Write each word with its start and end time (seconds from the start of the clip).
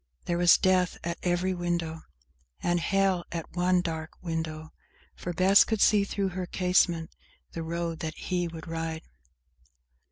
There 0.25 0.39
was 0.39 0.57
death 0.57 0.97
at 1.03 1.19
every 1.21 1.53
window; 1.53 2.01
And 2.63 2.79
hell 2.79 3.23
at 3.31 3.55
one 3.55 3.81
dark 3.81 4.13
window; 4.23 4.71
For 5.15 5.31
Bess 5.31 5.63
could 5.63 5.79
see, 5.79 6.05
through 6.05 6.29
her 6.29 6.47
casement, 6.47 7.11
the 7.51 7.61
road 7.61 7.99
that 7.99 8.15
he 8.15 8.47
would 8.47 8.67
ride. 8.67 9.03